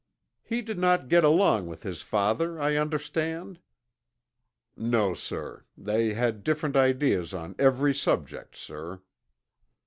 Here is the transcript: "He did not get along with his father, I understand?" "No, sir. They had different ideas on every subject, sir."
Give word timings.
"He 0.41 0.63
did 0.63 0.79
not 0.79 1.09
get 1.09 1.23
along 1.23 1.67
with 1.67 1.83
his 1.83 2.01
father, 2.01 2.59
I 2.59 2.75
understand?" 2.75 3.59
"No, 4.75 5.13
sir. 5.13 5.65
They 5.77 6.13
had 6.15 6.43
different 6.43 6.75
ideas 6.75 7.35
on 7.35 7.53
every 7.59 7.93
subject, 7.93 8.55
sir." 8.55 9.03